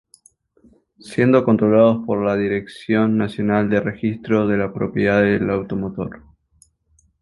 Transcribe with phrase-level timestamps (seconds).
[0.97, 6.23] Siendo controlados por la Dirección Nacional de Registro de la Propiedad del Automotor.